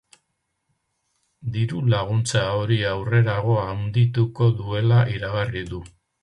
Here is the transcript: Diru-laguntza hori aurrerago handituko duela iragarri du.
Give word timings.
Diru-laguntza 1.57 2.41
hori 2.61 2.79
aurrerago 2.93 3.59
handituko 3.67 4.49
duela 4.63 5.05
iragarri 5.19 5.65
du. 5.71 5.85